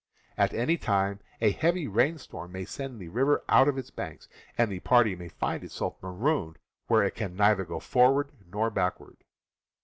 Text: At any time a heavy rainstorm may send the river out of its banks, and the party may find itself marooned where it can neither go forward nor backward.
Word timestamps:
At 0.35 0.51
any 0.55 0.77
time 0.77 1.19
a 1.41 1.51
heavy 1.51 1.87
rainstorm 1.87 2.53
may 2.53 2.65
send 2.65 2.97
the 2.99 3.09
river 3.09 3.43
out 3.47 3.67
of 3.67 3.77
its 3.77 3.91
banks, 3.91 4.27
and 4.57 4.71
the 4.71 4.79
party 4.79 5.15
may 5.15 5.29
find 5.29 5.63
itself 5.63 5.95
marooned 6.01 6.57
where 6.87 7.03
it 7.03 7.13
can 7.13 7.35
neither 7.35 7.65
go 7.65 7.79
forward 7.79 8.31
nor 8.51 8.71
backward. 8.71 9.17